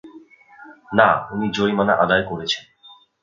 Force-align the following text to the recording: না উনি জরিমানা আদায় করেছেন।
না 0.91 1.09
উনি 1.31 1.47
জরিমানা 1.51 1.93
আদায় 1.95 2.23
করেছেন। 2.29 2.63